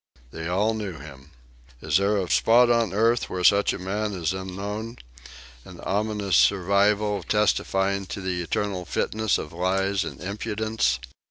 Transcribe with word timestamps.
They 0.31 0.47
all 0.47 0.73
knew 0.73 0.97
him. 0.97 1.29
Is 1.79 1.97
there 1.97 2.17
a 2.17 2.27
spot 2.27 2.71
on 2.71 2.91
earth 2.91 3.29
where 3.29 3.43
such 3.43 3.71
a 3.71 3.77
man 3.77 4.13
is 4.13 4.33
unknown, 4.33 4.97
an 5.63 5.79
ominous 5.81 6.37
survival 6.37 7.21
testifying 7.21 8.07
to 8.07 8.19
the 8.19 8.41
eternal 8.41 8.83
fitness 8.83 9.37
of 9.37 9.53
lies 9.53 10.03
and 10.03 10.19
impudence? 10.19 10.97